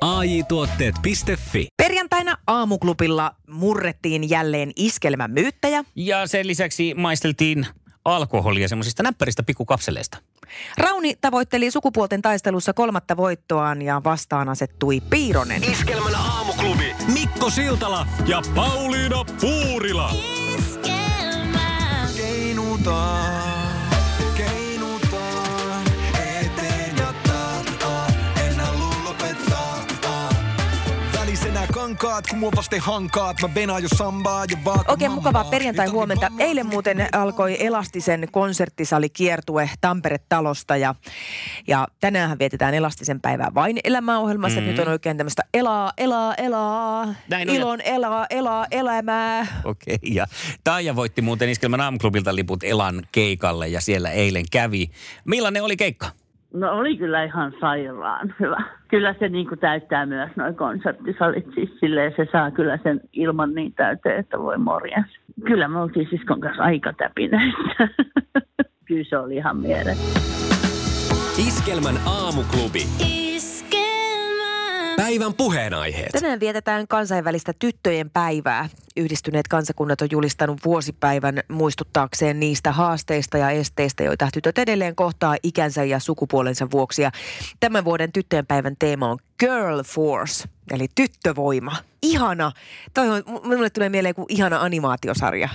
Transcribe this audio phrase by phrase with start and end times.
[0.00, 1.66] AJ-tuotteet.fi.
[1.76, 5.84] Perjantaina aamuklubilla murrettiin jälleen iskelmämyyttäjä.
[5.96, 7.66] Ja sen lisäksi maisteltiin
[8.04, 10.18] alkoholia semmoisista näppäristä pikkukapseleista.
[10.78, 15.64] Rauni tavoitteli sukupuolten taistelussa kolmatta voittoaan ja vastaan asettui Piironen.
[15.64, 20.12] Iskelmän aamuklubi Mikko Siltala ja Pauliina Puurila.
[20.82, 23.47] Keinutaan, keinutaan,
[31.98, 36.30] kankaat, kun mua vasten hankaat, mä venaan jo sambaa ja vaan Oikein mukavaa perjantai-huomenta.
[36.38, 40.94] Eilen muuten alkoi Elastisen konserttisali kiertue Tampere-talosta ja,
[41.66, 44.60] ja tänään vietetään Elastisen päivää vain elämäohjelmassa.
[44.60, 44.70] Mm-hmm.
[44.70, 47.56] Nyt on oikein tämmöistä elaa, elaa, elaa, Näin on.
[47.56, 49.46] ilon elaa, elaa, elämää.
[49.64, 50.26] Okei, okay, ja
[50.64, 54.90] Taija voitti muuten Iskelmän aamuklubilta liput Elan keikalle ja siellä eilen kävi.
[55.24, 56.10] Millainen oli keikka?
[56.52, 58.62] No oli kyllä ihan sairaan hyvä.
[58.88, 61.46] Kyllä se niin kuin täyttää myös noin konserttisalit.
[61.54, 65.18] Siis silleen se saa kyllä sen ilman niin täyteen, että voi morjens.
[65.46, 67.88] Kyllä me oltiin siskon kanssa aika täpinöissä.
[68.88, 70.20] kyllä se oli ihan mielessä.
[71.38, 73.27] Iskelmän aamuklubi.
[74.98, 76.12] Päivän puheenaiheet.
[76.12, 78.68] Tänään vietetään kansainvälistä tyttöjen päivää.
[78.96, 85.84] Yhdistyneet kansakunnat on julistanut vuosipäivän muistuttaakseen niistä haasteista ja esteistä, joita tytöt edelleen kohtaa ikänsä
[85.84, 87.02] ja sukupuolensa vuoksi.
[87.02, 87.10] Ja
[87.60, 91.76] tämän vuoden tyttöjen päivän teema on Girl Force, eli tyttövoima.
[92.02, 92.52] Ihana.
[92.94, 95.48] Toi on, minulle tulee mieleen kuin ihana animaatiosarja.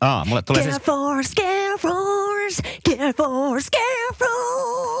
[0.00, 0.84] Aa, mulle tulee Girl siis...
[0.84, 4.97] Force, Girl Force, Girl Force, Girl Force.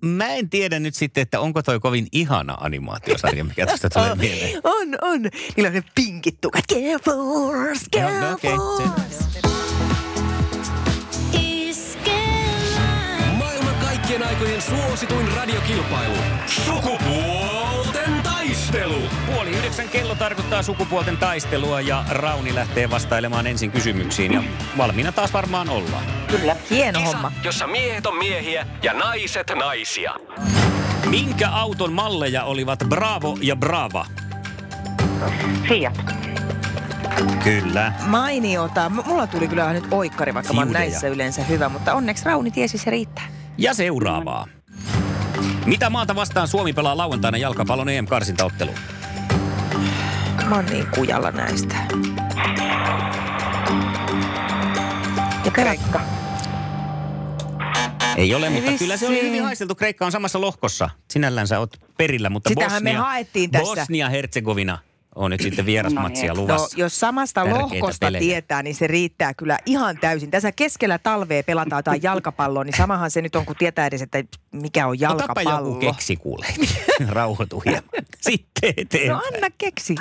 [0.00, 4.60] Mä en tiedä nyt sitten, että onko toi kovin ihana animaatiosarja, mikä tästä tulee mieleen.
[4.64, 5.20] On, on.
[5.56, 6.64] Niillä on ne pinkit tukat.
[6.68, 9.24] Girl Force, Girl no se- Force.
[13.38, 16.16] Maailman kaikkien aikojen suosituin radiokilpailu.
[16.46, 17.73] Sukupuolten
[18.74, 19.02] taistelu.
[19.26, 24.42] Puoli yhdeksän kello tarkoittaa sukupuolten taistelua ja Rauni lähtee vastailemaan ensin kysymyksiin ja
[24.78, 26.04] valmiina taas varmaan ollaan.
[26.30, 26.56] Kyllä.
[26.70, 27.32] Hieno Kisa, homma.
[27.44, 30.14] jossa miehet on miehiä ja naiset naisia.
[31.10, 34.06] Minkä auton malleja olivat Bravo ja Brava?
[35.68, 35.98] Fiat.
[37.44, 37.92] Kyllä.
[38.06, 38.88] Mainiota.
[38.88, 40.88] M- Mulla tuli kyllä nyt oikkari, vaikka mä oon Fiudeja.
[40.90, 43.24] näissä yleensä hyvä, mutta onneksi Rauni tiesi se riittää.
[43.58, 44.46] Ja seuraavaa.
[45.66, 48.78] Mitä maata vastaan Suomi pelaa lauantaina jalkapallon EM-karsintaotteluun?
[50.48, 51.76] Mä oon niin kujalla näistä.
[55.44, 56.00] Ja Kreikka.
[58.16, 58.78] Ei ole, mutta Vissiin.
[58.78, 59.74] kyllä se oli hyvin haisteltu.
[59.74, 60.90] Kreikka on samassa lohkossa.
[61.10, 63.74] Sinällään sä oot perillä, mutta Sitähän me Bosnia, haettiin tässä.
[63.74, 64.78] Bosnia-Herzegovina
[65.14, 66.78] on nyt sitten vierasmatsia No, luvassa.
[66.78, 68.20] jos samasta Tärkeitä lohkosta pelejä.
[68.20, 70.30] tietää, niin se riittää kyllä ihan täysin.
[70.30, 74.24] Tässä keskellä talvea pelataan jotain jalkapalloa, niin samahan se nyt on, kun tietää edes, että
[74.52, 75.68] mikä on Otapa jalkapallo.
[75.68, 76.46] joku keksi kuule.
[77.08, 77.82] Rauhoitu hieman.
[78.20, 79.34] Sitten No eteenpäin.
[79.34, 79.94] anna keksi.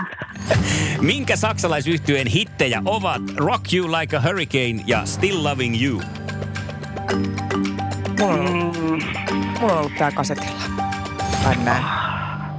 [1.01, 6.01] Minkä saksalaisyhtyeen hittejä ovat Rock You Like a Hurricane ja Still Loving You?
[8.19, 8.77] Mulla on ollut,
[9.59, 10.61] mulla on ollut tää kasetilla.
[11.45, 11.83] Anna.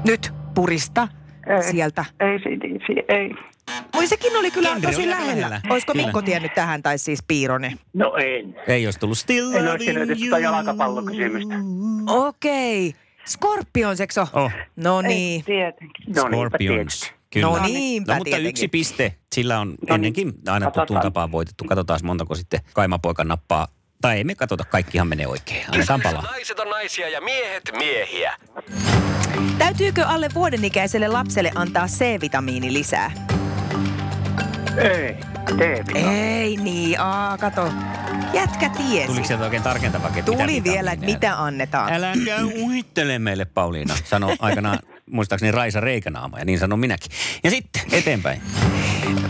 [0.04, 1.08] Nyt purista
[1.46, 1.62] Ei.
[1.70, 2.04] sieltä.
[2.20, 3.30] Ei, ei, ei.
[3.94, 5.26] Voi sekin oli kyllä Genre tosi lähellä.
[5.40, 5.60] lähellä.
[5.70, 6.06] Olisiko Kyllä.
[6.06, 7.78] Mikko tiennyt tähän tai siis Piironen?
[7.92, 8.56] No en.
[8.66, 10.18] Ei olisi tullut Still En olisi tiennyt You.
[10.18, 11.54] sitä jalkapallokysymystä.
[12.06, 12.94] Okei.
[13.26, 14.26] Scorpionsekso.
[14.32, 15.44] Oh, No niin.
[15.44, 16.14] Tietenkin.
[16.16, 17.12] No Scorpions.
[17.32, 17.46] Kyllä.
[17.46, 18.48] No niinpä No, mutta tietenkin.
[18.48, 19.14] yksi piste.
[19.34, 19.94] Sillä on niin.
[19.94, 21.64] ennenkin aina tuttuun tapaan voitettu.
[21.64, 23.68] Katsotaan montako sitten kaimapoika nappaa.
[24.04, 25.64] Tai ei me katsota, kaikkihan menee oikein.
[25.72, 26.22] Annetaan palaa.
[26.22, 28.36] Naiset on naisia ja miehet miehiä.
[29.58, 33.12] Täytyykö alle vuoden ikäiselle lapselle antaa C-vitamiini lisää?
[34.76, 35.16] Ei.
[35.94, 37.72] Ei niin, aa, kato.
[38.32, 39.06] Jätkä tiesi.
[39.06, 41.92] Tuliko sieltä oikein tarkentava, että Tuli mitä vielä, että mitä annetaan.
[41.92, 44.78] Äläkä uhittele meille, Pauliina, sanoi aikanaan
[45.10, 47.12] muistaakseni Raisa Reikanaama, ja niin sanon minäkin.
[47.44, 48.42] Ja sitten eteenpäin.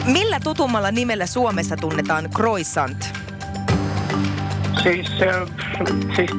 [0.04, 3.06] Millä tutummalla nimellä Suomessa tunnetaan croissant?
[4.84, 5.48] Siis, äh,
[6.16, 6.30] siis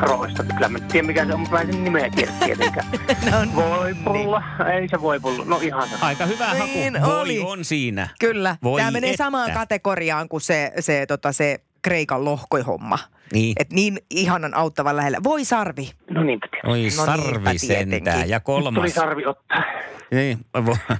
[0.00, 2.86] kroista, kyllä mä en tiedä mikä se on, mutta mä en sen nimeä tiedä tietenkään.
[3.30, 4.42] No, Voipulla,
[4.80, 5.96] ei se voipulla, no ihan se.
[6.00, 7.12] Aika hyvä Niin haku.
[7.14, 7.42] oli.
[7.42, 8.08] Voi on siinä.
[8.20, 8.56] Kyllä.
[8.62, 9.24] Voi Tämä menee että.
[9.24, 12.98] samaan kategoriaan kuin se, se, tota, se Kreikan lohkoihomma.
[13.32, 13.52] Niin.
[13.60, 15.18] Et niin ihanan auttavan lähellä.
[15.24, 15.90] Voi sarvi.
[16.10, 16.46] No niinpä.
[16.66, 18.28] Oi No sarvi sentään.
[18.28, 18.74] Ja kolmas.
[18.74, 19.62] Tuli sarvi ottaa.
[20.10, 20.96] Niin, vo-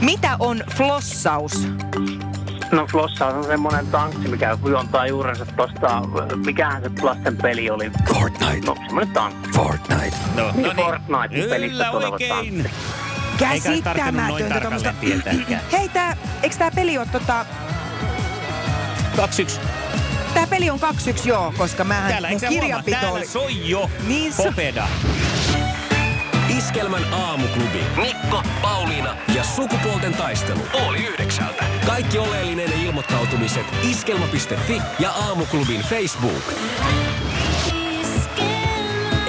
[0.00, 1.68] Mitä on flossaus?
[2.74, 6.02] No Flossa on semmoinen tankki, mikä juontaa juurensa tosta,
[6.44, 7.90] mikähän se lasten peli oli?
[8.14, 8.66] Fortnite.
[8.66, 9.50] No semmoinen tankki.
[9.50, 10.16] Fortnite.
[10.36, 12.62] No, Niin, no Fortnite-pelistä Kyllä tuleva oikein.
[12.62, 12.70] tanssi.
[13.52, 15.76] Eikä olisi tarvinnut noin Käsittämätöntä tarkalleen tuommoista.
[15.76, 17.46] Hei, tää, eikö tää peli ole tota...
[19.16, 19.58] 2-1.
[20.34, 22.60] Tää peli on 2-1 joo, koska mä Täällä, mun eikö sä huomaa?
[22.62, 23.26] kirjanpito Täällä oli...
[23.26, 24.88] soi jo Niin so- popeda.
[26.74, 27.84] Iskelmän aamuklubi.
[27.96, 30.58] Mikko, Pauliina ja sukupuolten taistelu.
[30.88, 31.64] Oli yhdeksältä.
[31.86, 36.44] Kaikki oleellinen ilmoittautumiset iskelma.fi ja aamuklubin Facebook.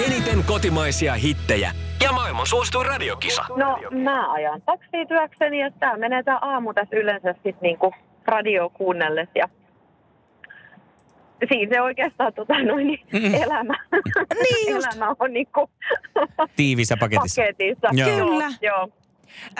[0.05, 1.71] Eniten kotimaisia hittejä
[2.03, 3.45] ja maailman suosituin radiokisa.
[3.55, 7.93] No mä ajan taksityökseni ja tää menee tää aamu tässä yleensä sit niinku
[8.25, 9.49] radio kuunnelles ja
[11.49, 13.73] siinä se oikeastaan tota noin niin elämä,
[14.43, 14.87] Niin just.
[14.95, 15.69] elämä on niinku
[16.55, 17.41] Tiivissä paketissa.
[17.41, 17.87] paketissa.
[17.93, 18.09] Joo.
[18.29, 18.47] Kyllä.
[18.61, 18.89] Joo.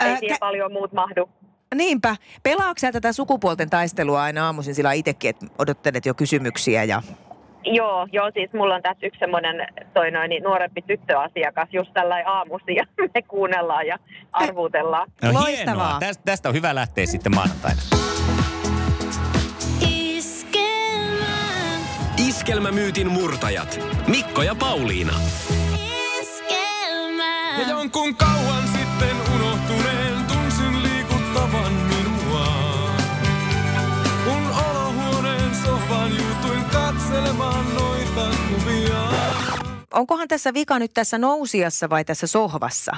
[0.04, 1.30] Ei Ää, siihen kä- paljon muut mahdu.
[1.74, 2.16] Niinpä.
[2.42, 7.02] Pelaatko sä tätä sukupuolten taistelua aina aamuisin sillä itsekin, että odottelet jo kysymyksiä ja...
[7.64, 9.56] Joo, joo, siis mulla on tässä yksi semmoinen
[9.94, 12.84] toi noin, niin nuorempi tyttöasiakas just tällä aamusi ja
[13.14, 13.98] me kuunnellaan ja
[14.32, 15.10] arvuutellaan.
[15.22, 15.48] No Loistavaa.
[15.86, 16.00] hienoa.
[16.00, 17.80] Tästä, tästä on hyvä lähteä sitten maanantaina.
[22.46, 23.80] Iskelmämyytin murtajat.
[24.08, 25.12] Mikko ja Pauliina.
[27.58, 32.46] Ja jonkun kauan sitten unohtuneen tunsin liikuttavan minua.
[34.24, 39.02] Kun olohuoneen sohvan juutuin katselemaan noita kuvia.
[39.94, 42.96] Onkohan tässä vika nyt tässä nousiassa vai tässä sohvassa?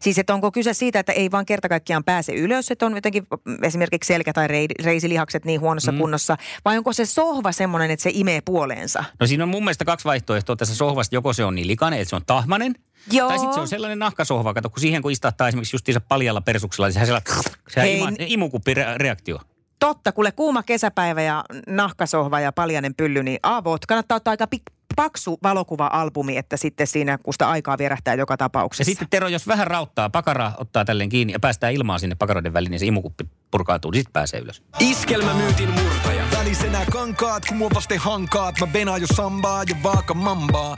[0.00, 3.26] Siis, että onko kyse siitä, että ei vaan kerta kaikkiaan pääse ylös, että on jotenkin
[3.62, 5.98] esimerkiksi selkä- tai rei- reisilihakset niin huonossa mm.
[5.98, 9.04] kunnossa, vai onko se sohva semmoinen, että se imee puoleensa?
[9.20, 11.14] No siinä on mun mielestä kaksi vaihtoehtoa tässä sohvasta.
[11.14, 12.74] Joko se on niin likainen, että se on tahmanen.
[13.12, 13.28] Joo.
[13.28, 14.54] Tai sitten se on sellainen nahkasohva.
[14.54, 17.22] Kato, kun siihen kun istattaa esimerkiksi justiinsa paljalla persuksella, niin sehän
[17.68, 19.38] sehän Hei, ima, imukuppireaktio.
[19.80, 23.86] Totta, kuule kuuma kesäpäivä ja nahkasohva ja paljanen pylly, niin avot.
[23.86, 28.36] Kannattaa ottaa aika pik- paksu valokuva-albumi, että sitten siinä, kun sitä aikaa vierähtää joka Ja
[28.36, 28.90] tapauksessa.
[28.90, 32.70] sitten Tero, jos vähän rauttaa, pakara ottaa tälleen kiinni ja päästää ilmaa sinne pakaroiden väliin,
[32.70, 34.62] niin se imukuppi purkautuu, niin sitten pääsee ylös.
[34.80, 36.24] Iskelmämyytin murtaja.
[36.38, 38.54] Välisenä kankaat, kun mua vasten hankaat.
[38.60, 40.76] Mä venaan jo sambaa ja vaaka mambaa.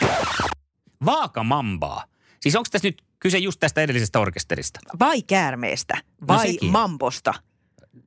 [1.05, 2.05] Vaakamambaa.
[2.41, 4.81] Siis onko tässä nyt kyse just tästä edellisestä orkesterista?
[5.01, 6.73] Vai käärmeestä, No vai sekin.
[6.73, 7.35] mambosta.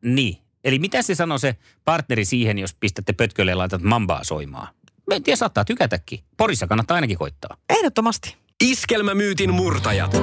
[0.02, 0.38] Niin.
[0.66, 4.68] Eli mitä se sanoo se partneri siihen, jos pistätte pötkölle ja laitat mambaa soimaan?
[5.08, 6.20] Mä en tiedä, saattaa tykätäkin.
[6.38, 7.58] Porissa kannattaa ainakin koittaa.
[7.70, 8.36] Ehdottomasti.
[8.64, 10.16] Iskelmämyytin murtajat.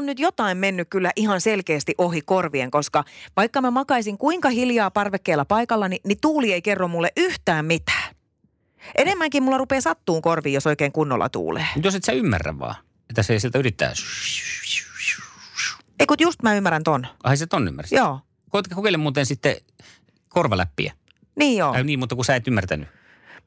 [0.00, 3.04] On nyt jotain mennyt kyllä ihan selkeästi ohi korvien, koska
[3.36, 8.14] vaikka mä makaisin kuinka hiljaa parvekkeella paikallani, niin tuuli ei kerro mulle yhtään mitään.
[8.98, 11.66] Enemmänkin mulla rupeaa sattuun korviin, jos oikein kunnolla tuulee.
[11.82, 12.74] Jos et sä ymmärrä vaan,
[13.10, 13.92] että se sieltä yrittää.
[16.00, 17.06] Ei kun just mä ymmärrän ton.
[17.24, 17.98] Ai se ton ymmärsit.
[17.98, 18.20] Joo,
[18.50, 19.56] Koitka kokeile muuten sitten
[20.28, 20.92] korvaläppiä.
[21.36, 21.72] niin joo.
[21.72, 22.88] Ai niin, mutta kun sä et ymmärtänyt.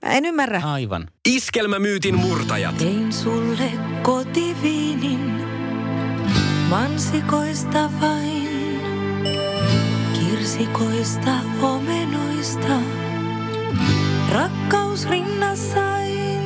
[0.05, 0.61] Mä en ymmärrä.
[0.65, 1.07] Aivan.
[1.25, 2.77] Iskelmämyytin murtajat.
[2.77, 3.62] Tein sulle
[6.73, 8.81] mansikoista vain,
[10.13, 12.79] kirsikoista, omenoista,
[14.31, 16.41] rakkaus rinnassain.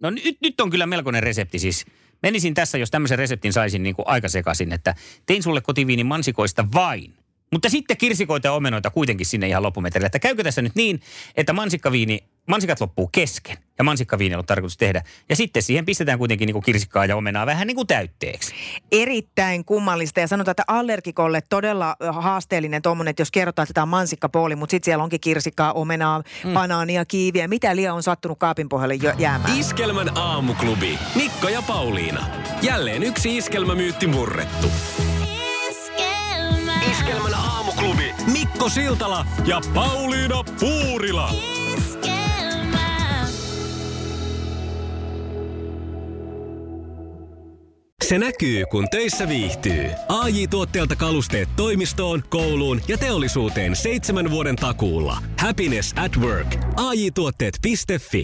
[0.00, 1.86] No nyt, nyt on kyllä melkoinen resepti siis.
[2.22, 4.94] Menisin tässä, jos tämmöisen reseptin saisin niin kuin aika sekaisin, että
[5.26, 7.14] tein sulle kotiviinin mansikoista vain.
[7.52, 10.06] Mutta sitten kirsikoita ja omenoita kuitenkin sinne ihan loppumetrelle.
[10.06, 11.00] Että käykö tässä nyt niin,
[11.36, 15.02] että mansikkaviini, mansikat loppuu kesken ja mansikkaviini on tarkoitus tehdä.
[15.28, 18.54] Ja sitten siihen pistetään kuitenkin niin kuin kirsikkaa ja omenaa vähän niin kuin täytteeksi.
[18.92, 23.82] Erittäin kummallista ja sanotaan, että allergikolle todella ö, haasteellinen tuommoinen, että jos kerrotaan, että tämä
[23.82, 26.52] on mansikkapooli, mutta sitten siellä onkin kirsikkaa, omenaa, mm.
[26.52, 29.58] banaania, kiiviä, mitä liian on sattunut kaapin pohjalle jäämään.
[29.58, 30.98] Iskelmän aamuklubi.
[31.14, 32.26] Mikko ja Pauliina.
[32.62, 34.70] Jälleen yksi iskelmämyytti murrettu.
[38.60, 41.30] Mikko Siltala ja Pauliina Puurila.
[48.04, 49.90] Se näkyy, kun töissä viihtyy.
[50.08, 55.18] ai tuotteelta kalusteet toimistoon, kouluun ja teollisuuteen seitsemän vuoden takuulla.
[55.38, 56.56] Happiness at work.
[56.76, 58.18] AJ-tuotteet.fi